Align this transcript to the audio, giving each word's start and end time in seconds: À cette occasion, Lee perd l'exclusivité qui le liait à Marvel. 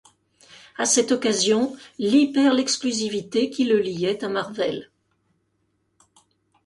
À 0.79 0.87
cette 0.87 1.11
occasion, 1.11 1.75
Lee 1.99 2.31
perd 2.31 2.57
l'exclusivité 2.57 3.51
qui 3.51 3.65
le 3.65 3.77
liait 3.79 4.25
à 4.25 4.29
Marvel. 4.29 4.89